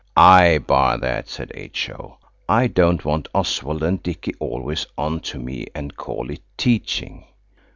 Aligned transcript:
"I 0.17 0.57
bar 0.57 0.97
that," 0.97 1.29
said 1.29 1.51
H.O. 1.53 2.17
"I 2.49 2.65
don't 2.65 3.05
want 3.05 3.27
Oswald 3.35 3.83
and 3.83 4.01
Dicky 4.01 4.33
always 4.39 4.87
on 4.97 5.19
to 5.19 5.37
me 5.37 5.67
and 5.75 5.95
call 5.95 6.31
it 6.31 6.41
teaching." 6.57 7.25